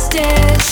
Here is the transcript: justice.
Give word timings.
justice. 0.00 0.69